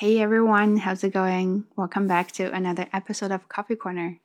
[0.00, 1.66] Hey everyone, how's it going?
[1.76, 4.18] Welcome back to another episode of Coffee Corner.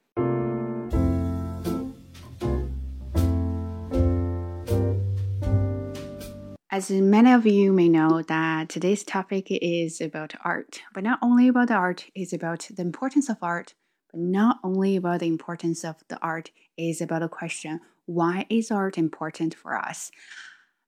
[6.72, 11.50] As many of you may know that today's topic is about art, but not only
[11.50, 13.74] about the art, it's about the importance of art,
[14.14, 18.72] but not only about the importance of the art, is about a question, why is
[18.72, 20.10] art important for us?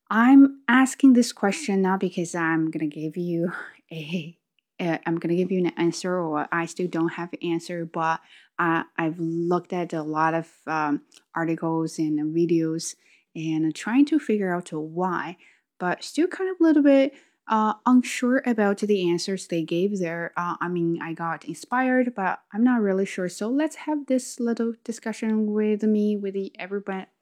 [0.10, 3.52] I'm asking this question not because I'm gonna give you
[3.92, 4.38] a,
[4.80, 8.20] a I'm gonna give you an answer or I still don't have an answer, but
[8.60, 11.02] I, I've looked at a lot of um,
[11.36, 12.96] articles and videos
[13.36, 15.38] and trying to figure out why,
[15.80, 17.14] but still kind of a little bit
[17.48, 20.34] uh, unsure about the answers they gave there.
[20.36, 23.30] Uh, I mean, I got inspired, but I'm not really sure.
[23.30, 26.52] So let's have this little discussion with me, with the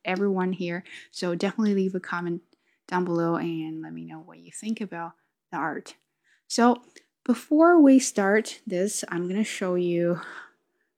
[0.06, 0.84] everyone here.
[1.12, 2.42] So definitely leave a comment
[2.88, 5.14] down below and let me know what you think about
[5.52, 5.96] the art.
[6.48, 6.82] So
[7.26, 10.22] before we start this, I'm going to show you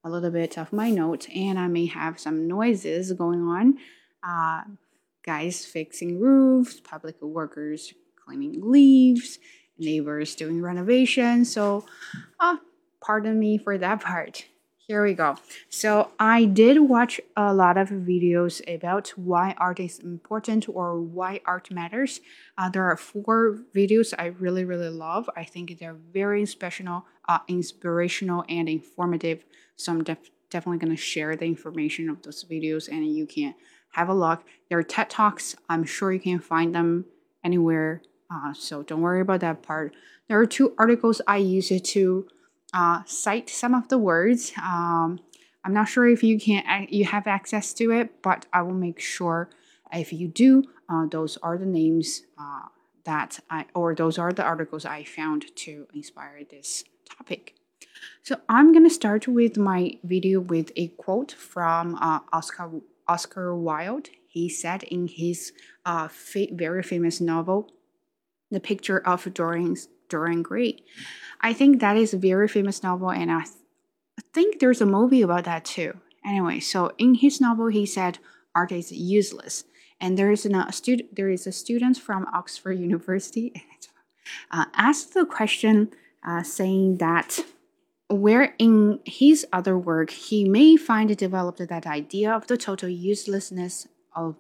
[0.03, 3.77] a little bit of my notes and I may have some noises going on.
[4.21, 4.63] Uh,
[5.23, 7.93] guys fixing roofs, public workers
[8.25, 9.39] cleaning leaves,
[9.77, 11.45] neighbors doing renovation.
[11.45, 11.85] So
[12.39, 12.57] uh,
[12.99, 14.45] pardon me for that part.
[14.87, 15.35] Here we go.
[15.67, 21.41] So I did watch a lot of videos about why art is important or why
[21.45, 22.21] art matters.
[22.57, 25.29] Uh, there are four videos I really really love.
[25.35, 29.43] I think they're very inspirational, uh, inspirational and informative.
[29.75, 33.55] So I'm def definitely gonna share the information of those videos, and you can
[33.91, 34.45] have a look.
[34.69, 35.57] They're TED talks.
[35.67, 37.07] I'm sure you can find them
[37.43, 38.03] anywhere.
[38.31, 39.93] Uh, so don't worry about that part.
[40.29, 42.27] There are two articles I use to
[42.73, 44.53] uh, cite some of the words.
[44.61, 45.19] Um,
[45.63, 48.99] I'm not sure if you can you have access to it, but I will make
[48.99, 49.49] sure
[49.93, 52.67] if you do, uh, those are the names uh,
[53.03, 57.55] that I or those are the articles I found to inspire this topic.
[58.23, 62.71] So I'm gonna start with my video with a quote from uh, Oscar
[63.07, 64.09] Oscar Wilde.
[64.27, 65.51] He said in his
[65.85, 67.71] uh, fa very famous novel,
[68.51, 69.75] "The Picture of Dorian
[70.09, 70.83] Dorian Gray."
[71.41, 73.55] I think that is a very famous novel, and I, th-
[74.19, 75.97] I think there's a movie about that too.
[76.25, 78.19] Anyway, so in his novel, he said
[78.55, 79.63] art is useless,
[80.01, 81.15] and there is a student.
[81.15, 83.53] There is a student from Oxford University
[84.51, 85.91] uh, asked the question,
[86.25, 87.39] uh, saying that
[88.09, 93.87] where in his other work he may find developed that idea of the total uselessness
[94.15, 94.35] of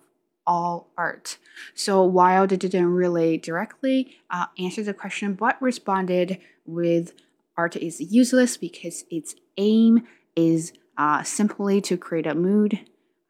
[0.47, 1.37] all art.
[1.75, 7.13] So Wilde didn't really directly uh, answer the question, but responded with
[7.57, 12.79] art is useless because its aim is uh, simply to create a mood.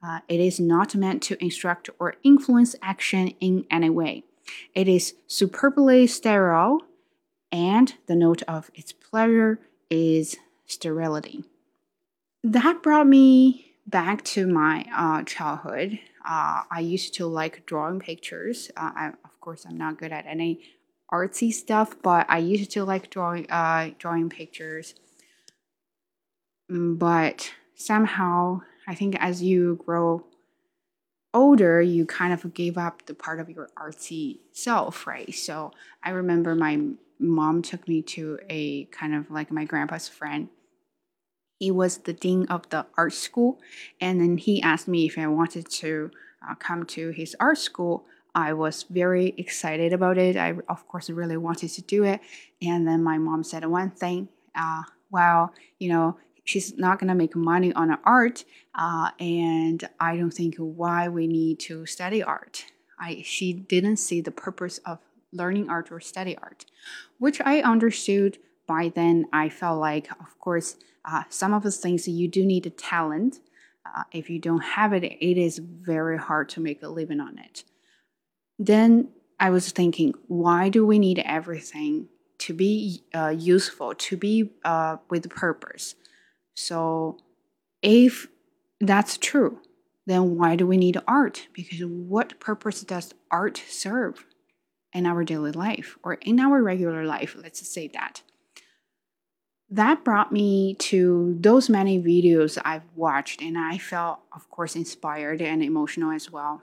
[0.02, 4.24] Uh, it is not meant to instruct or influence action in any way.
[4.76, 6.82] It is superbly sterile,
[7.52, 11.44] and the note of its pleasure is sterility.
[12.44, 16.00] That brought me back to my uh, childhood.
[16.28, 18.70] Uh, I used to like drawing pictures.
[18.76, 20.60] Uh, I, of course, I'm not good at any
[21.12, 24.94] artsy stuff, but I used to like drawing uh, drawing pictures.
[26.70, 30.26] But somehow, I think as you grow
[31.34, 35.34] older, you kind of gave up the part of your artsy self, right?
[35.34, 35.72] So
[36.04, 36.82] I remember my
[37.20, 40.50] mom took me to a kind of like my grandpa's friend
[41.59, 43.59] he was the dean of the art school,
[44.00, 46.12] and then he asked me if I wanted to
[46.47, 48.06] uh, come to his art school.
[48.35, 50.38] I was very excited about it.
[50.38, 52.22] I, of course, really wanted to do it.
[52.62, 57.16] And then my mom said one thing, uh, well, you know, she's not going to
[57.16, 58.45] make money on art,
[58.75, 62.66] uh, and I don't think why we need to study art.
[63.00, 65.00] I, she didn't see the purpose of
[65.31, 66.66] learning art or study art,
[67.19, 68.38] which I understood
[68.68, 69.25] by then.
[69.34, 73.40] I felt like, of course, uh, some of the things you do need a talent.
[73.85, 77.40] Uh, if you don't have it, it is very hard to make a living on
[77.40, 77.63] it.
[78.59, 79.09] Then
[79.40, 82.09] I was thinking, why do we need everything
[82.40, 85.95] to be uh, useful, to be uh, with purpose?
[86.56, 87.19] So,
[87.81, 88.27] if
[88.81, 89.62] that's true,
[90.06, 91.48] then why do we need art?
[91.53, 94.25] Because what purpose does art serve
[94.94, 97.36] in our daily life or in our regular life?
[97.38, 98.24] Let's say that
[99.69, 105.42] that brought me to those many videos I've watched, and I felt, of course, inspired
[105.42, 106.62] and emotional as well.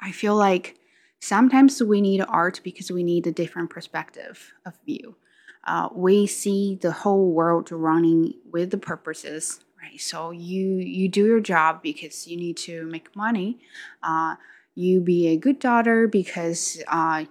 [0.00, 0.76] I feel like
[1.20, 5.16] sometimes we need art because we need a different perspective of view.
[5.64, 10.00] Uh, we see the whole world running with the purposes, right?
[10.00, 13.58] So you you do your job because you need to make money.
[14.02, 14.36] Uh,
[14.74, 17.24] you be a good daughter because uh,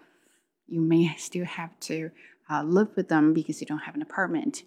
[0.68, 2.12] you may still have to
[2.50, 4.64] uh, live with them because you don't have an apartment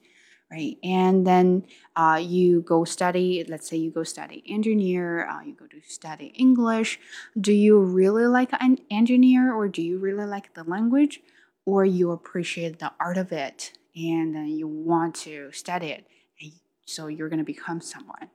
[0.51, 0.79] right?
[0.83, 5.67] And then uh, you go study let's say you go study engineer uh, you go
[5.67, 6.99] to study english.
[7.39, 11.21] Do you really like an engineer or do you really like the language?
[11.67, 16.07] Or you appreciate the art of it and uh, you want to study it
[16.89, 18.31] so you're going to become someone.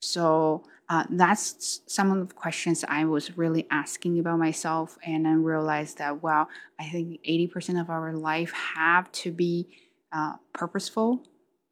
[0.00, 5.32] So uh, that's some of the questions I was really asking about myself, and I
[5.32, 6.48] realized that wow,
[6.78, 9.68] I think eighty percent of our life have to be
[10.12, 11.22] uh, purposeful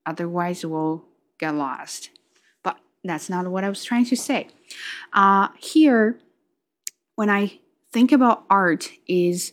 [0.07, 1.05] Otherwise, we'll
[1.39, 2.11] get lost.
[2.63, 4.49] But that's not what I was trying to say.
[5.13, 6.19] Uh, here,
[7.17, 7.61] when I
[7.93, 9.53] think about art, is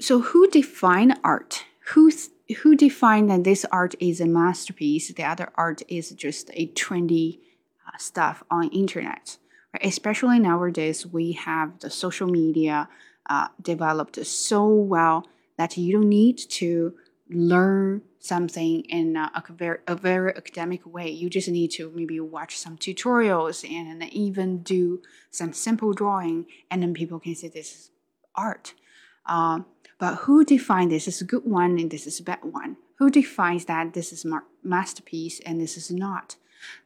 [0.00, 1.64] so who define art?
[1.88, 2.10] Who
[2.58, 5.12] who defined that this art is a masterpiece?
[5.12, 7.40] The other art is just a trendy
[7.86, 9.38] uh, stuff on internet.
[9.72, 9.84] Right?
[9.84, 12.88] Especially nowadays, we have the social media
[13.28, 15.26] uh, developed so well
[15.56, 16.94] that you don't need to
[17.28, 21.10] learn something in a, a, very, a very academic way.
[21.10, 26.82] You just need to maybe watch some tutorials and even do some simple drawing, and
[26.82, 27.90] then people can say this is
[28.34, 28.74] art.
[29.26, 29.60] Uh,
[30.02, 32.76] but who defines this is a good one and this is a bad one?
[32.98, 36.34] Who defines that this is mar- masterpiece and this is not?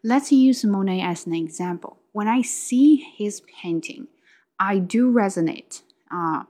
[0.03, 1.97] Let's use Monet as an example.
[2.13, 4.09] When I see his painting,
[4.61, 5.81] I do resonate.
[6.11, 6.43] Uh,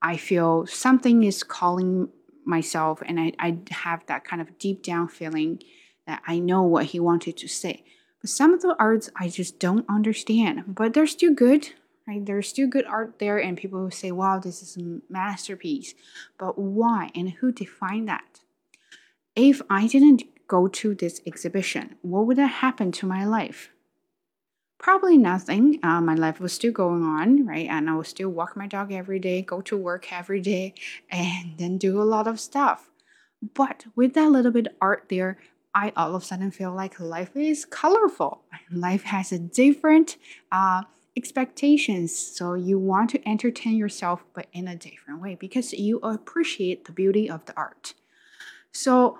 [0.00, 2.10] I feel something is calling
[2.44, 5.64] myself and I, I have that kind of deep down feeling
[6.06, 7.82] that I know what he wanted to say.
[8.20, 11.70] But some of the arts I just don't understand, but they're still good,
[12.06, 12.24] right?
[12.24, 15.94] There's still good art there, and people will say, wow, this is a masterpiece.
[16.38, 18.40] But why and who defined that?
[19.34, 23.70] If I didn't go to this exhibition, what would have happened to my life?
[24.78, 25.80] Probably nothing.
[25.82, 27.66] Uh, my life was still going on, right?
[27.68, 30.74] And I would still walk my dog every day, go to work every day,
[31.10, 32.90] and then do a lot of stuff.
[33.54, 35.38] But with that little bit art there,
[35.74, 38.42] I all of a sudden feel like life is colorful.
[38.70, 40.16] Life has a different
[40.52, 40.82] uh,
[41.16, 42.16] expectations.
[42.16, 46.92] So you want to entertain yourself, but in a different way because you appreciate the
[46.92, 47.94] beauty of the art.
[48.72, 49.18] So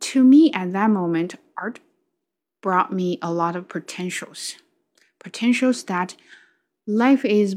[0.00, 1.80] to me, at that moment, art
[2.60, 4.56] brought me a lot of potentials.
[5.18, 6.16] Potentials that
[6.86, 7.56] life is,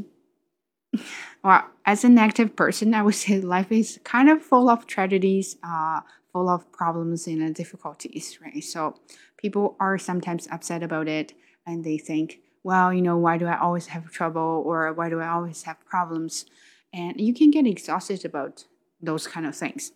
[1.42, 5.56] well, as an active person, I would say life is kind of full of tragedies,
[5.62, 6.00] uh,
[6.32, 8.62] full of problems and difficulties, right?
[8.62, 9.00] So
[9.36, 11.32] people are sometimes upset about it
[11.66, 15.20] and they think, well, you know, why do I always have trouble or why do
[15.20, 16.46] I always have problems?
[16.92, 18.64] And you can get exhausted about
[19.00, 19.92] those kind of things.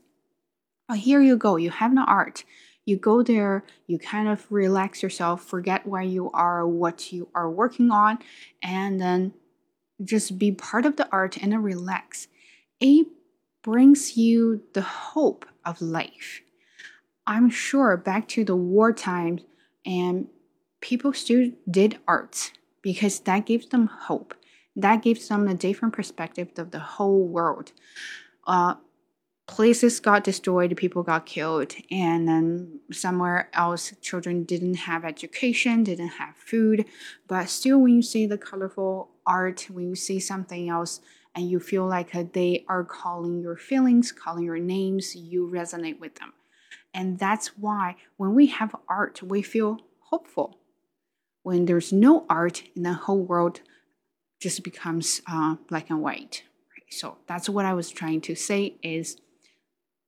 [0.86, 2.44] But here you go, you have an art
[2.88, 7.50] you go there, you kind of relax yourself, forget where you are, what you are
[7.50, 8.18] working on,
[8.62, 9.34] and then
[10.02, 12.28] just be part of the art and relax.
[12.80, 13.08] It
[13.62, 16.40] brings you the hope of life.
[17.26, 19.42] I'm sure back to the war times,
[19.84, 20.28] and
[20.80, 22.52] people still did art
[22.88, 24.34] because that gives them hope.
[24.74, 27.72] That gives them a different perspective of the whole world.
[28.46, 28.76] Uh,
[29.46, 36.16] places got destroyed, people got killed, and then somewhere else, children didn't have education, didn't
[36.22, 36.86] have food.
[37.26, 41.02] But still, when you see the colorful art, when you see something else,
[41.34, 46.00] and you feel like uh, they are calling your feelings, calling your names, you resonate
[46.00, 46.32] with them.
[46.94, 50.58] And that's why when we have art, we feel hopeful.
[51.48, 53.62] When there's no art, and the whole world
[54.38, 56.42] just becomes uh, black and white.
[56.90, 59.16] So that's what I was trying to say is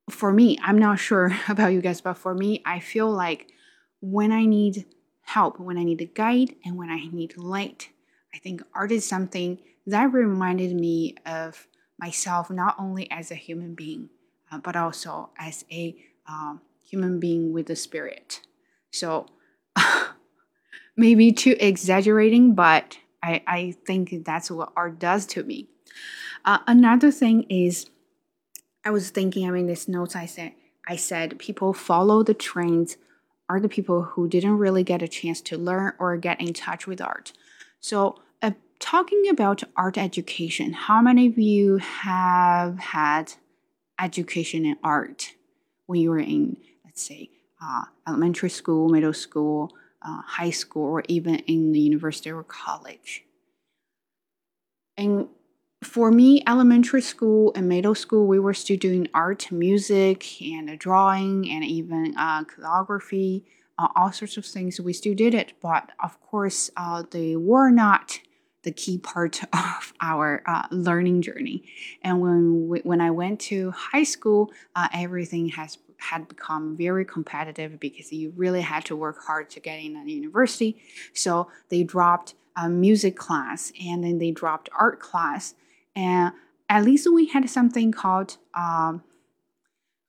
[0.07, 3.47] for me, I'm not sure about you guys, but for me, I feel like
[4.01, 4.85] when I need
[5.21, 7.89] help, when I need a guide, and when I need light,
[8.35, 9.57] I think art is something
[9.87, 11.67] that reminded me of
[11.97, 14.09] myself not only as a human being,
[14.51, 15.95] uh, but also as a
[16.27, 18.41] um, human being with a spirit.
[18.91, 19.25] So
[21.01, 25.67] maybe too exaggerating, but I, I think that's what art does to me.
[26.45, 27.87] Uh, another thing is
[28.85, 30.53] I was thinking, I mean, this notes I said,
[30.87, 32.97] I said people follow the trends
[33.49, 36.87] are the people who didn't really get a chance to learn or get in touch
[36.87, 37.33] with art.
[37.79, 43.33] So, uh, talking about art education, how many of you have had
[43.99, 45.33] education in art
[45.85, 47.29] when you were in, let's say,
[47.61, 53.23] uh, elementary school, middle school, uh, high school, or even in the university or college?
[54.97, 55.27] And
[55.83, 61.49] for me, elementary school and middle school, we were still doing art, music, and drawing,
[61.49, 63.45] and even uh, calligraphy,
[63.79, 64.79] uh, all sorts of things.
[64.79, 68.19] We still did it, but of course, uh, they were not
[68.63, 71.63] the key part of our uh, learning journey.
[72.03, 77.05] And when we, when I went to high school, uh, everything has had become very
[77.05, 80.81] competitive because you really had to work hard to get in a university.
[81.13, 85.53] So they dropped a music class and then they dropped art class.
[85.95, 86.33] And
[86.67, 89.03] at least we had something called um,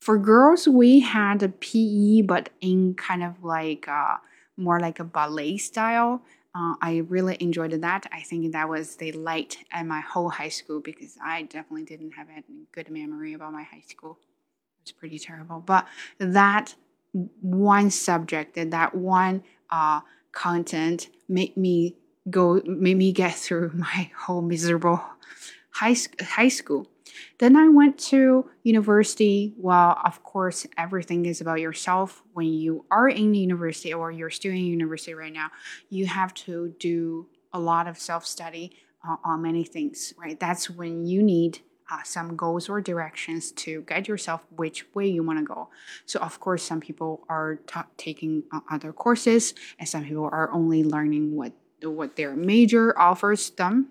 [0.01, 4.17] for girls we had a PE, but in kind of like uh,
[4.57, 6.23] more like a ballet style.
[6.55, 8.07] Uh, I really enjoyed that.
[8.13, 12.13] I think that was the light at my whole high school because I definitely didn't
[12.13, 14.19] have any good memory about my high school.
[14.85, 15.61] Was pretty terrible.
[15.61, 15.87] But
[16.19, 16.75] that
[17.13, 20.01] one subject that one uh,
[20.33, 21.97] content made me
[22.31, 25.03] go, made me get through my whole miserable
[25.71, 26.89] high, high school.
[27.39, 29.55] Then I went to university.
[29.59, 32.23] Well, of course, everything is about yourself.
[32.33, 35.51] When you are in the university or you're still in university right now,
[35.91, 38.73] you have to do a lot of self study
[39.07, 40.39] uh, on many things, right?
[40.39, 41.61] That's when you need
[41.93, 45.69] uh, some goals or directions to guide yourself which way you want to go.
[46.07, 47.59] So, of course, some people are
[47.99, 53.51] taking uh, other courses, and some people are only learning what what their major offers
[53.51, 53.89] them.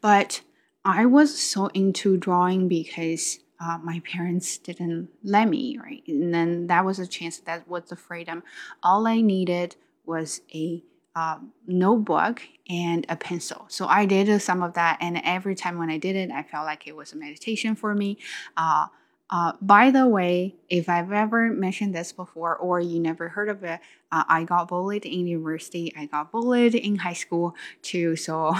[0.00, 0.40] But
[0.84, 6.02] I was so into drawing because uh, my parents didn't let me, right?
[6.08, 8.42] And then that was a chance, that was the freedom.
[8.82, 10.82] All I needed was a
[11.14, 13.64] uh, notebook and a pencil.
[13.68, 16.66] So I did some of that, and every time when I did it, I felt
[16.66, 18.18] like it was a meditation for me.
[18.56, 18.86] Uh,
[19.30, 23.62] uh, by the way, if I've ever mentioned this before or you never heard of
[23.62, 25.92] it, uh, I got bullied in university.
[25.96, 28.16] I got bullied in high school too.
[28.16, 28.54] So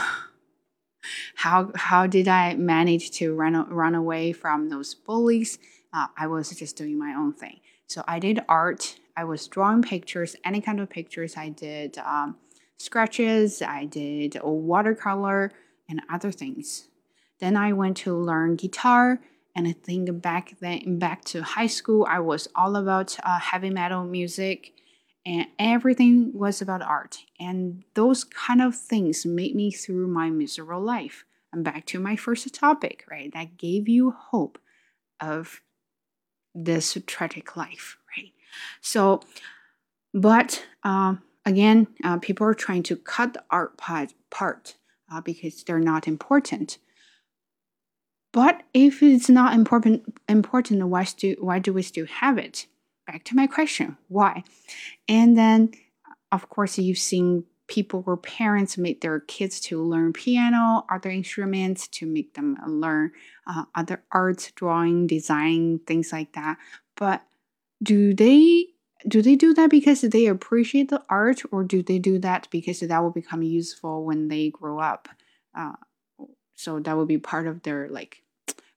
[1.36, 5.58] how how did I manage to run run away from those bullies?
[5.92, 7.60] Uh, I was just doing my own thing.
[7.86, 8.96] So I did art.
[9.18, 11.36] I was drawing pictures, any kind of pictures.
[11.36, 12.36] I did um,
[12.78, 13.62] sketches.
[13.62, 15.50] I did watercolor
[15.88, 16.86] and other things.
[17.40, 19.18] Then I went to learn guitar.
[19.56, 23.70] And I think back then, back to high school, I was all about uh, heavy
[23.70, 24.72] metal music
[25.26, 27.18] and everything was about art.
[27.40, 31.24] And those kind of things made me through my miserable life.
[31.52, 33.32] And back to my first topic, right?
[33.32, 34.60] That gave you hope
[35.20, 35.60] of
[36.54, 38.32] this tragic life, right?
[38.80, 39.22] So,
[40.14, 44.76] but um, again, uh, people are trying to cut the art part, part
[45.12, 46.78] uh, because they're not important.
[48.32, 52.66] But if it's not important, important, why do why do we still have it?
[53.08, 54.44] back to my question why
[55.08, 55.72] and then
[56.30, 61.88] of course you've seen people or parents make their kids to learn piano other instruments
[61.88, 63.10] to make them learn
[63.46, 66.58] uh, other arts drawing design things like that
[66.96, 67.22] but
[67.82, 68.66] do they
[69.06, 72.80] do they do that because they appreciate the art or do they do that because
[72.80, 75.08] that will become useful when they grow up
[75.56, 75.72] uh,
[76.54, 78.22] so that will be part of their like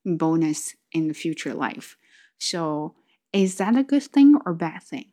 [0.05, 1.98] bonus in the future life
[2.38, 2.96] so
[3.34, 5.05] is that a good thing or bad thing?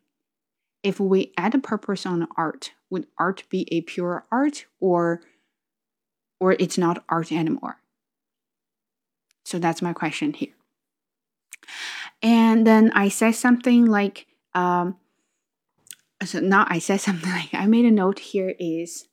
[0.83, 5.21] If we add a purpose on art, would art be a pure art or
[6.41, 7.79] or it's not art anymore?
[9.45, 10.55] So that's my question here.
[12.23, 14.97] And then I said something like, um,
[16.25, 19.07] so now I said something like, I made a note here is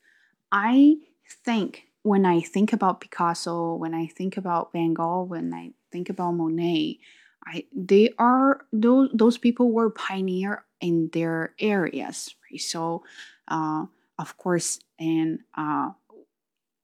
[0.51, 0.97] I
[1.43, 6.09] think when I think about Picasso, when I think about Van Gogh, when I think
[6.09, 6.99] about Monet,
[7.45, 12.59] I, they are those those people were pioneer in their areas right?
[12.59, 13.03] so
[13.47, 13.85] uh,
[14.17, 15.91] of course and uh,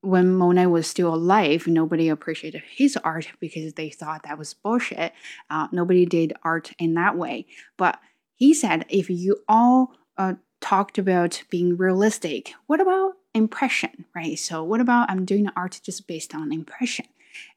[0.01, 5.13] when Monet was still alive, nobody appreciated his art because they thought that was bullshit.
[5.49, 7.45] Uh, nobody did art in that way.
[7.77, 7.99] But
[8.35, 14.37] he said, if you all uh, talked about being realistic, what about impression, right?
[14.37, 17.05] So, what about I'm doing art just based on impression?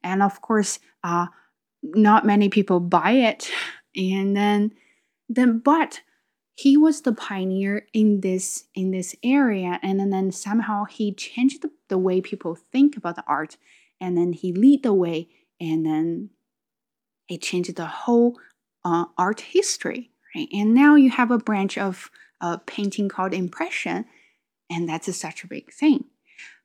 [0.03, 1.27] And of course, uh,
[1.83, 3.51] not many people buy it
[3.97, 4.73] and then
[5.29, 6.01] then but
[6.55, 11.63] he was the pioneer in this in this area and then, then somehow he changed
[11.63, 13.57] the, the way people think about the art
[14.01, 15.29] and then he lead the way
[15.61, 16.31] and then
[17.29, 18.39] it changed the whole
[18.85, 20.49] uh, art history right?
[20.53, 24.05] And now you have a branch of uh, painting called impression
[24.71, 26.05] and that's a, such a big thing.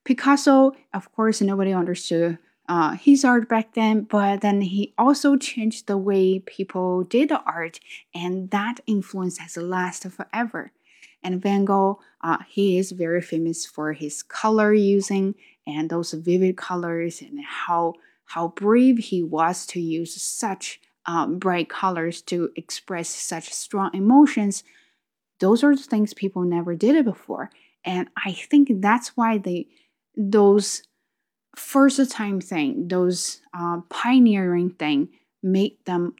[0.05, 2.37] Picasso of course nobody understood
[2.69, 7.79] uh, his art back then, but then he also changed the way people did art,
[8.13, 10.71] and that influence has lasted forever.
[11.23, 15.33] And Van Gogh, uh, he is very famous for his color using
[15.65, 17.95] and those vivid colors and how
[18.25, 24.63] how brave he was to use such um, bright colors to express such strong emotions.
[25.39, 27.49] Those are the things people never did it before,
[27.83, 29.67] and I think that's why they
[30.15, 30.83] those
[31.55, 35.09] first time thing, those uh, pioneering thing,
[35.41, 36.15] make them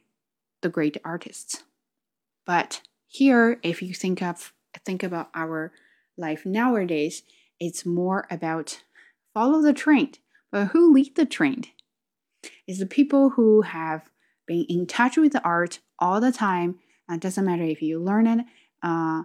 [0.62, 1.64] the great artists.
[2.46, 4.54] But here, if you think of
[4.86, 5.72] think about our
[6.18, 7.24] life nowadays,
[7.60, 8.84] it's more about
[9.34, 10.20] follow the trend.
[10.52, 11.70] But who lead the trend?
[12.68, 14.10] It's the people who have
[14.48, 16.80] been in touch with the art all the time.
[17.10, 18.46] It uh, doesn't matter if you learn it
[18.84, 19.24] uh,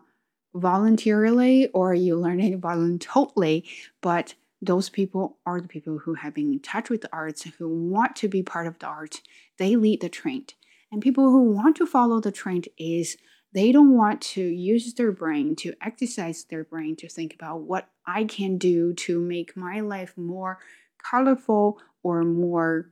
[0.54, 3.64] voluntarily or you learn it voluntarily,
[4.00, 4.34] but
[4.66, 8.16] those people are the people who have been in touch with the arts, who want
[8.16, 9.21] to be part of the art.
[9.59, 10.54] They lead the trend.
[10.90, 13.16] And people who want to follow the trend is
[13.52, 17.88] they don't want to use their brain to exercise their brain to think about what
[18.06, 20.59] I can do to make my life more
[20.99, 22.90] colorful or more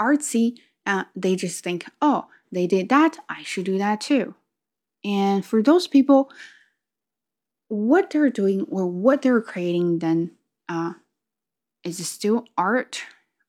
[0.00, 0.58] artsy.
[0.86, 4.34] Uh, they just think, oh, they did that, I should do that too.
[5.04, 6.30] And for those people,
[7.68, 10.30] what they're doing or what they're creating then
[10.68, 10.94] uh,
[11.82, 13.02] is it still art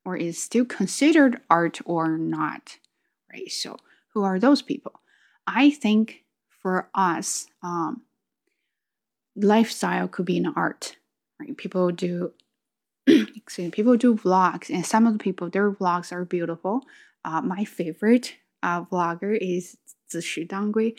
[0.04, 2.78] or is still considered art or not?
[3.32, 3.52] Right.
[3.52, 3.78] So
[4.14, 4.94] who are those people?
[5.48, 6.24] I think
[6.62, 8.02] for us, um,
[9.36, 10.98] lifestyle could be an art.
[11.40, 11.56] Right.
[11.56, 12.34] People do
[13.08, 16.84] excuse me, people do vlogs and some of the people their vlogs are beautiful.
[17.24, 19.78] Uh, my favorite uh, vlogger is
[20.12, 20.96] Zishi Dangui.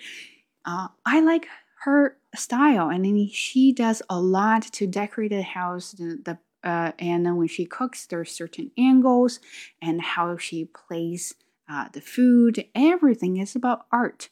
[0.64, 1.46] Uh, I like
[1.84, 6.38] her style and then she does a lot to decorate the house the, the
[6.68, 9.40] uh, and then when she cooks there's certain angles
[9.80, 11.34] and how she plays
[11.68, 14.28] uh, the food everything is about art.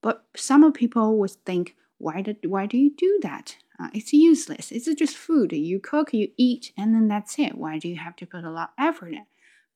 [0.00, 3.56] But some people would think why did why do you do that?
[3.80, 4.70] Uh, it's useless.
[4.70, 5.52] It's just food.
[5.52, 7.56] You cook you eat and then that's it.
[7.56, 9.26] Why do you have to put a lot of effort in?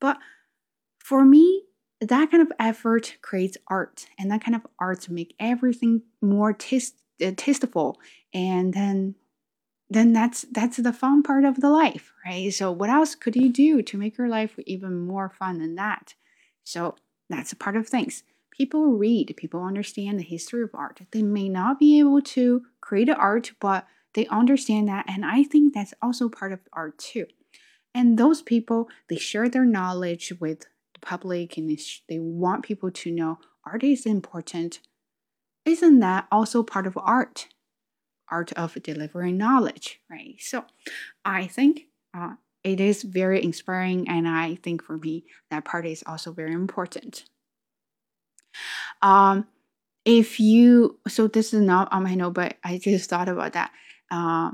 [0.01, 0.19] But
[0.99, 1.65] for me
[2.01, 7.01] that kind of effort creates art and that kind of art make everything more taste,
[7.25, 7.99] Uh, tasteful.
[8.35, 9.15] And then
[9.89, 12.53] then that's that's the fun part of the life right?
[12.53, 16.15] So what else could you do to make your life even more fun than that?
[16.65, 16.97] So
[17.31, 18.25] that's a part of things.
[18.51, 21.01] People read people understand the history of art.
[21.13, 25.75] They may not be able to create art but they understand that and i think
[25.75, 27.27] that's also part of art too.
[27.95, 32.91] And those people they share their knowledge with the public and they they want people
[32.91, 34.81] to know art is important.
[35.67, 37.49] Isn't that also part of art?
[38.31, 40.37] Art of delivering knowledge, right?
[40.39, 40.65] So
[41.25, 46.03] I think uh, it is very inspiring, and I think for me, that part is
[46.07, 47.25] also very important.
[49.03, 49.47] Um,
[50.05, 53.73] if you, so this is not on my note, but I just thought about that.
[54.11, 54.53] Uh,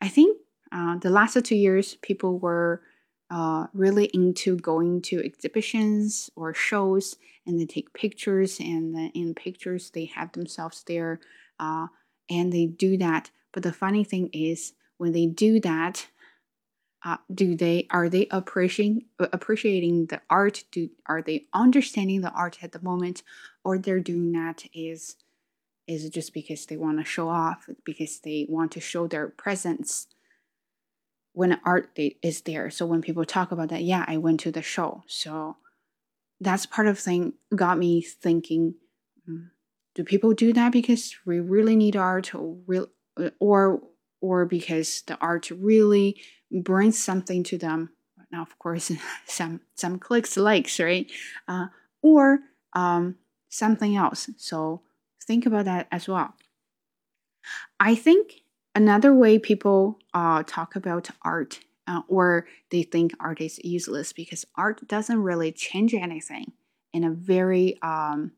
[0.00, 0.38] I think
[0.72, 2.82] uh, the last two years, people were
[3.30, 7.16] uh, really into going to exhibitions or shows
[7.46, 11.20] and they take pictures and in pictures they have themselves there
[11.58, 11.86] uh,
[12.28, 13.30] and they do that.
[13.52, 16.08] But the funny thing is when they do that
[17.02, 20.64] uh, do they are they appreciating appreciating the art?
[20.70, 23.22] Do are they understanding the art at the moment?
[23.64, 25.16] Or they're doing that is
[25.86, 30.08] is just because they want to show off because they want to show their presence
[31.32, 32.70] when art is there.
[32.70, 35.04] So when people talk about that, yeah, I went to the show.
[35.06, 35.56] So
[36.40, 38.74] that's part of thing got me thinking,
[39.28, 39.50] mm,
[39.94, 42.88] do people do that because we really need art or
[43.38, 43.82] or
[44.20, 47.90] or because the art really brings something to them?
[48.32, 48.90] Now, of course,
[49.26, 51.10] some some clicks, likes, right?
[51.46, 51.66] Uh,
[52.02, 52.40] or
[52.72, 53.16] um,
[53.48, 54.30] something else.
[54.36, 54.82] So
[55.26, 56.34] think about that as well.
[57.78, 58.39] I think
[58.74, 64.44] Another way people uh, talk about art uh, or they think art is useless because
[64.56, 66.52] art doesn't really change anything
[66.92, 68.32] in a very um,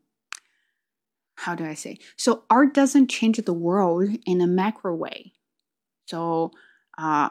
[1.37, 1.99] how do I say?
[2.17, 5.33] So art doesn't change the world in a macro way.
[6.07, 6.53] So
[6.97, 7.31] uh,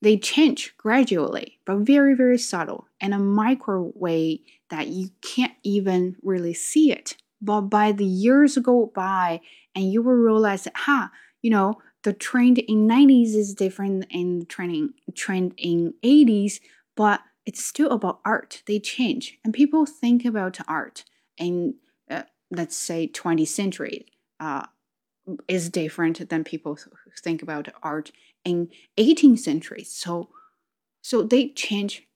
[0.00, 6.16] they change gradually, but very very subtle in a micro way that you can't even
[6.22, 7.16] really see it.
[7.40, 9.40] But by the years go by,
[9.74, 11.08] and you will realize that, huh,
[11.42, 16.60] you know, the trend in 90s is different the trending trend in 80s
[16.96, 18.62] but it's still about art.
[18.66, 21.04] They change and people think about art
[21.36, 21.76] in
[22.10, 24.06] uh, let's say 20th century
[24.40, 24.66] uh,
[25.48, 26.78] is different than people
[27.22, 28.12] think about art
[28.44, 29.84] in 18th century.
[29.84, 30.28] So
[31.02, 32.06] so they change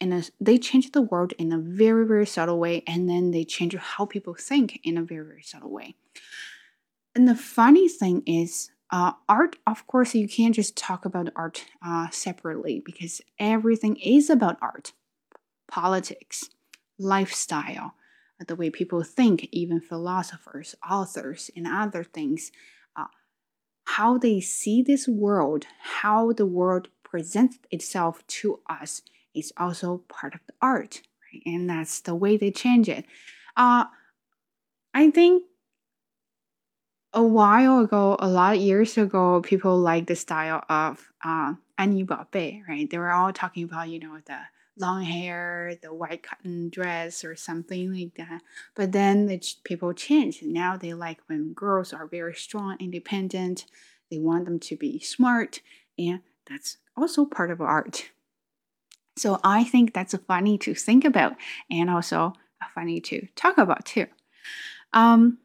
[0.00, 3.44] in a they change the world in a very very subtle way and then they
[3.44, 5.94] change how people think in a very very subtle way.
[7.14, 11.66] And the funny thing is uh, art, of course, you can't just talk about art
[11.84, 14.92] uh, separately because everything is about art,
[15.68, 16.50] politics,
[16.98, 17.94] lifestyle,
[18.46, 22.50] the way people think, even philosophers, authors, and other things,
[22.96, 23.04] uh,
[23.84, 25.66] how they see this world,
[26.02, 29.02] how the world presents itself to us
[29.34, 31.42] is also part of the art, right?
[31.46, 33.04] And that's the way they change it.
[33.56, 33.84] Uh,
[34.94, 35.44] I think
[37.12, 42.04] a while ago, a lot of years ago, people liked the style of uh, Annie
[42.04, 42.88] Bei, right?
[42.88, 44.38] They were all talking about, you know, the
[44.78, 48.42] long hair, the white cotton dress, or something like that.
[48.74, 50.44] But then the people changed.
[50.44, 53.66] Now they like when girls are very strong, independent.
[54.10, 55.60] They want them to be smart,
[55.98, 58.10] and that's also part of art.
[59.16, 61.34] So I think that's funny to think about,
[61.70, 62.34] and also
[62.74, 64.06] funny to talk about too.
[64.92, 65.38] Um,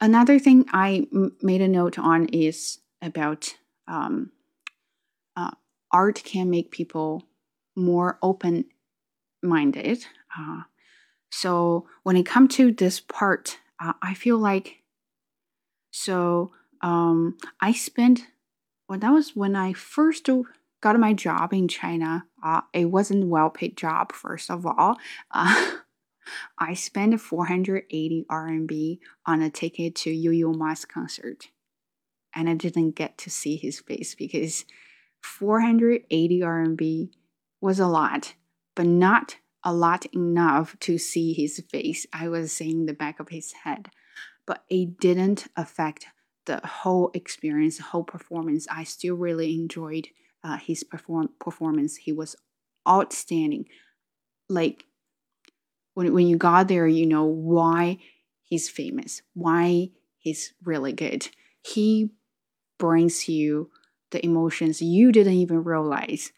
[0.00, 3.56] another thing I m- made a note on is about
[3.88, 4.30] um,
[5.36, 5.50] uh,
[5.92, 7.24] art can make people
[7.76, 8.64] more open
[9.42, 10.06] minded.
[10.38, 10.62] Uh,
[11.30, 14.82] so when it comes to this part, uh, I feel like
[15.90, 18.26] so um, I spent
[18.88, 20.28] well that was when I first
[20.80, 22.26] got my job in China.
[22.42, 24.96] Uh, it wasn't a well paid job first of all.
[26.58, 31.48] I spent 480 RMB on a ticket to Yo Yo Ma's concert,
[32.34, 34.64] and I didn't get to see his face because
[35.22, 37.10] 480 RMB
[37.60, 38.34] was a lot,
[38.74, 42.06] but not a lot enough to see his face.
[42.12, 43.90] I was seeing the back of his head,
[44.46, 46.06] but it didn't affect
[46.46, 48.66] the whole experience, the whole performance.
[48.70, 50.08] I still really enjoyed
[50.42, 51.96] uh, his perform- performance.
[51.96, 52.36] He was
[52.88, 53.66] outstanding.
[54.48, 54.86] Like
[55.94, 57.98] when when you got there, you know why
[58.42, 61.28] he's famous, why he's really good.
[61.62, 62.10] He
[62.78, 63.70] brings you
[64.10, 66.32] the emotions you didn't even realize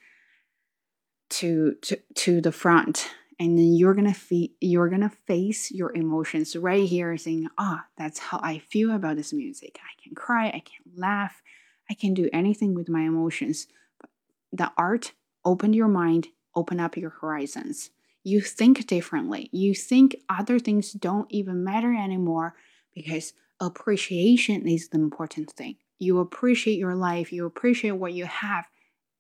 [1.31, 3.09] to to to the front.
[3.39, 8.19] And then you're gonna fe- you're gonna face your emotions right here saying ah that's
[8.19, 9.79] how i feel about this music.
[9.83, 11.43] I can cry i can laugh
[11.91, 13.67] i can do anything with my emotions.
[14.01, 14.11] But
[14.53, 15.13] the art
[15.45, 17.91] open your mind open up your horizons
[18.25, 22.55] you think differently you think other things don't even matter anymore
[22.95, 28.67] because appreciation is the important thing you appreciate your life you appreciate what you have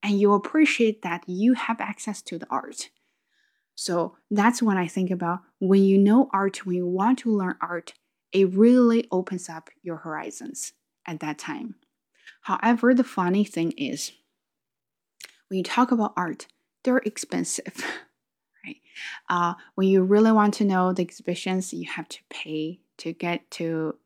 [0.02, 2.90] and you appreciate that you have access to the art.
[3.74, 7.56] So that's when I think about when you know art, when you want to learn
[7.60, 7.94] art,
[8.32, 10.72] it really opens up your horizons
[11.06, 11.76] at that time.
[12.42, 14.12] However, the funny thing is,
[15.48, 16.46] when you talk about art,
[16.82, 17.84] they're expensive,
[18.64, 18.80] right?
[19.28, 23.50] Uh, when you really want to know the exhibitions, you have to pay to get
[23.52, 23.96] to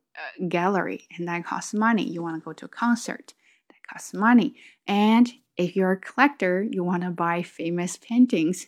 [0.40, 2.05] a gallery, and that costs money.
[2.05, 3.35] You want to go to a concert,
[3.69, 4.55] that costs money.
[4.87, 8.66] And if you're a collector, you want to buy famous paintings.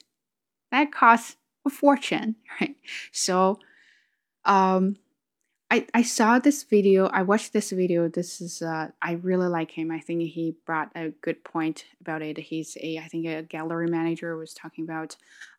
[0.70, 2.76] That costs a fortune, right?
[3.12, 3.58] So,
[4.44, 4.96] um,
[5.70, 7.08] I, I saw this video.
[7.08, 8.08] I watched this video.
[8.08, 9.90] This is uh, I really like him.
[9.90, 12.38] I think he brought a good point about it.
[12.38, 15.16] He's a I think a gallery manager was talking about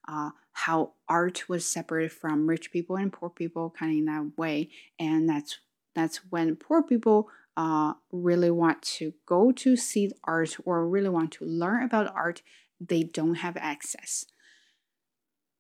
[0.08, 4.38] uh, how art was separated from rich people and poor people, kind of in that
[4.38, 5.60] way, and that's
[5.94, 11.32] that's when poor people uh, really want to go to see art or really want
[11.34, 12.42] to learn about art,
[12.80, 14.26] they don't have access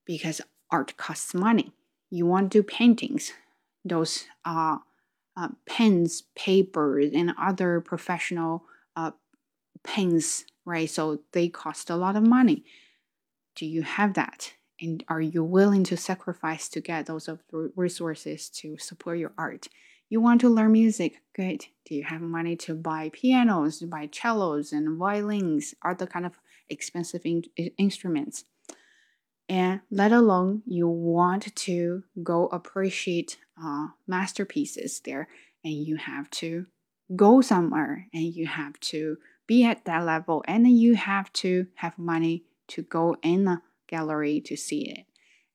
[0.06, 0.40] because
[0.72, 1.74] art costs money.
[2.10, 3.34] You want to do paintings,
[3.86, 4.78] those uh,
[5.38, 8.66] uh, pens, papers, and other professional
[8.96, 9.12] uh,
[9.84, 10.90] pens, right?
[10.90, 12.64] So they cost a lot of money.
[13.56, 14.54] Do you have that?
[14.82, 17.30] And are you willing to sacrifice to get those
[17.76, 19.68] resources to support your art?
[20.10, 21.22] You want to learn music?
[21.36, 21.66] Good.
[21.86, 26.40] Do you have money to buy pianos, buy cellos, and violins, other kind of
[26.70, 27.44] expensive in-
[27.78, 28.46] instruments?
[29.50, 35.28] And let alone you want to go appreciate uh, masterpieces there,
[35.64, 36.68] and you have to
[37.16, 41.66] go somewhere, and you have to be at that level, and then you have to
[41.76, 45.06] have money to go in a gallery to see it.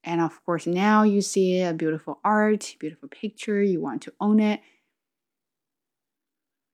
[0.02, 4.40] And of course, now you see a beautiful art, beautiful picture, you want to own
[4.40, 4.60] it.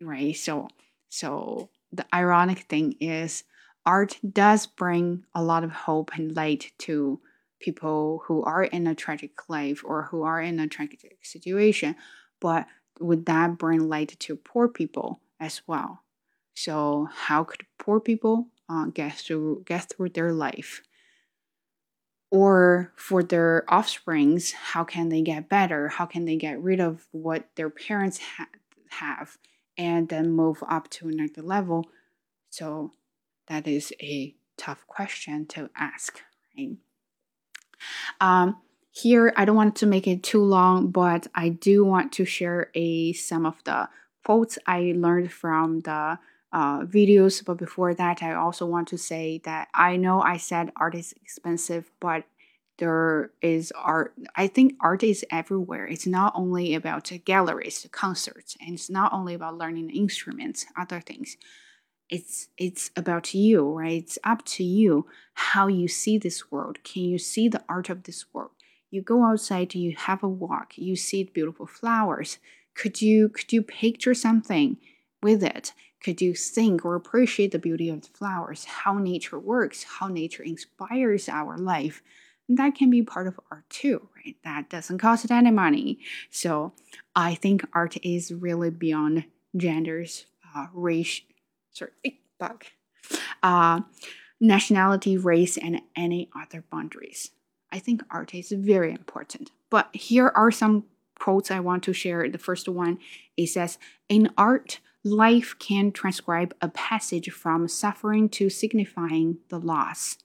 [0.00, 0.34] Right?
[0.34, 0.68] So
[1.10, 3.44] so the ironic thing is
[3.90, 7.20] art does bring a lot of hope and light to
[7.58, 11.96] people who are in a tragic life or who are in a tragic situation,
[12.40, 12.66] but
[13.00, 16.04] would that bring light to poor people as well?
[16.54, 20.82] So how could poor people uh, get through get through their life?
[22.32, 27.08] or for their offsprings how can they get better how can they get rid of
[27.10, 28.46] what their parents ha-
[28.90, 29.36] have
[29.76, 31.90] and then move up to another level
[32.50, 32.92] so
[33.50, 36.22] that is a tough question to ask
[36.56, 36.76] right
[38.20, 38.56] um,
[38.90, 42.70] here i don't want to make it too long but i do want to share
[42.74, 43.86] a some of the
[44.24, 46.18] quotes i learned from the
[46.52, 47.44] uh, videos.
[47.44, 51.14] But before that, I also want to say that I know I said art is
[51.22, 52.24] expensive, but
[52.78, 54.14] there is art.
[54.36, 55.86] I think art is everywhere.
[55.86, 61.36] It's not only about galleries, concerts, and it's not only about learning instruments, other things.
[62.10, 64.02] It's it's about you, right?
[64.02, 66.82] It's up to you how you see this world.
[66.82, 68.50] Can you see the art of this world?
[68.90, 72.38] You go outside, you have a walk, you see beautiful flowers.
[72.74, 74.76] Could you could you picture something
[75.22, 75.72] with it?
[76.02, 80.42] Could you think or appreciate the beauty of the flowers, how nature works, how nature
[80.42, 82.02] inspires our life?
[82.56, 84.36] that can be part of art too, right?
[84.44, 86.00] That doesn't cost any money.
[86.30, 86.72] So
[87.14, 89.24] I think art is really beyond
[89.56, 91.20] genders, uh, race,
[91.72, 91.92] sorry,
[92.38, 92.64] bug,
[93.42, 93.80] uh,
[94.40, 97.30] nationality, race, and any other boundaries.
[97.72, 99.50] I think art is very important.
[99.70, 100.84] But here are some
[101.18, 102.28] quotes I want to share.
[102.28, 102.98] The first one
[103.36, 103.78] it says,
[104.08, 110.18] In art, life can transcribe a passage from suffering to signifying the loss.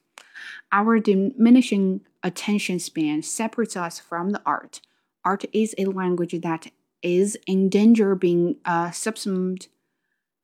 [0.72, 4.82] Our diminishing attention span separates us from the art.
[5.24, 9.68] Art is a language that is in danger being uh, subsumed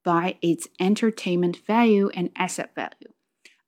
[0.03, 3.13] by its entertainment value and asset value.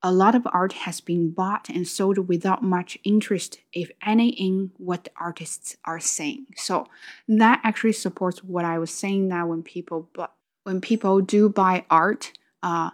[0.05, 4.71] A lot of art has been bought and sold without much interest, if any, in
[4.77, 6.47] what the artists are saying.
[6.57, 6.87] So
[7.29, 11.85] that actually supports what I was saying that when people but when people do buy
[11.89, 12.91] art, uh,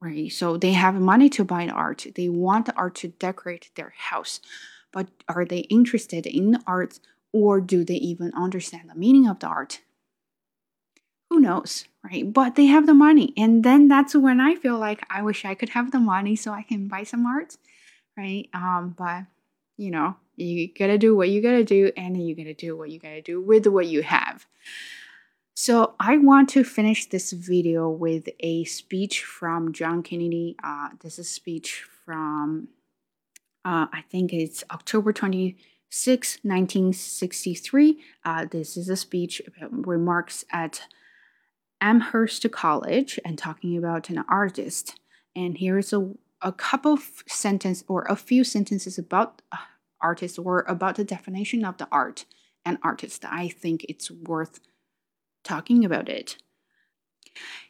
[0.00, 0.30] right?
[0.30, 2.06] So they have money to buy art.
[2.14, 4.40] They want the art to decorate their house.
[4.92, 7.00] But are they interested in the art
[7.32, 9.80] or do they even understand the meaning of the art?
[11.30, 12.32] Who knows, right?
[12.32, 13.32] But they have the money.
[13.36, 16.52] And then that's when I feel like I wish I could have the money so
[16.52, 17.56] I can buy some art,
[18.16, 18.48] right?
[18.54, 19.24] Um, but
[19.76, 22.98] you know, you gotta do what you gotta do, and you gotta do what you
[22.98, 24.46] gotta do with what you have.
[25.58, 30.54] So I want to finish this video with a speech from John Kennedy.
[30.62, 32.68] Uh, this is a speech from,
[33.64, 37.98] uh, I think it's October 26, 1963.
[38.22, 40.82] Uh, this is a speech remarks at
[41.80, 44.98] Amherst College and talking about an artist.
[45.34, 49.42] And here's a, a couple of sentences or a few sentences about
[50.00, 52.24] artists or about the definition of the art
[52.64, 53.24] and artist.
[53.24, 54.60] I think it's worth
[55.44, 56.36] talking about it.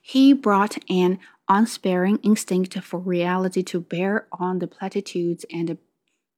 [0.00, 5.78] He brought an unsparing instinct for reality to bear on the platitudes and the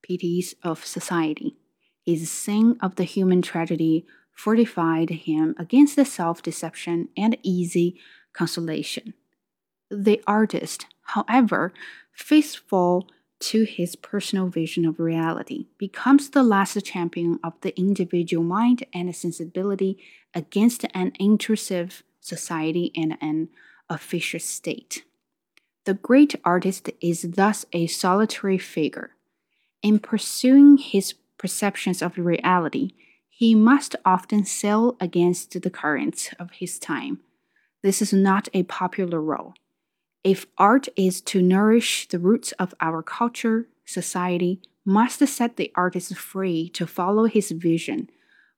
[0.03, 1.57] pities of society.
[2.05, 4.07] His sense of the human tragedy
[4.39, 8.01] fortified him against the self deception and easy
[8.33, 9.13] consolation.
[9.91, 11.73] The artist, however,
[12.13, 13.09] faithful
[13.41, 19.15] to his personal vision of reality, becomes the last champion of the individual mind and
[19.15, 19.99] sensibility
[20.33, 23.49] against an intrusive society and an
[23.91, 25.03] officious state.
[25.85, 29.11] The great artist is thus a solitary figure.
[29.83, 32.93] In pursuing his perceptions of reality,
[33.39, 37.21] he must often sail against the currents of his time.
[37.85, 39.55] This is not a popular role.
[40.25, 46.17] If art is to nourish the roots of our culture, society must set the artist
[46.17, 48.11] free to follow his vision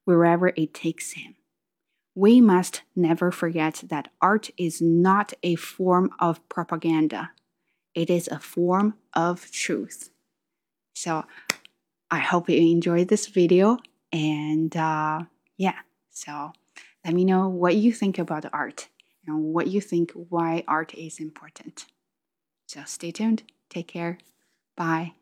[0.06, 1.34] wherever it takes him.
[2.14, 7.32] We must never forget that art is not a form of propaganda,
[7.94, 10.08] it is a form of truth.
[10.94, 11.26] So,
[12.10, 13.76] I hope you enjoyed this video.
[14.12, 15.22] And uh,
[15.56, 15.78] yeah,
[16.10, 16.52] so
[17.04, 18.88] let me know what you think about art
[19.26, 21.86] and what you think why art is important.
[22.66, 23.42] So stay tuned.
[23.68, 24.18] Take care.
[24.76, 25.12] Bye.